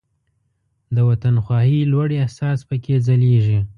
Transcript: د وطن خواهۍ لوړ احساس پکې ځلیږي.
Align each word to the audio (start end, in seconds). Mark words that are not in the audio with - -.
د 0.95 0.97
وطن 1.09 1.35
خواهۍ 1.45 1.79
لوړ 1.91 2.09
احساس 2.21 2.59
پکې 2.69 2.95
ځلیږي. 3.05 3.59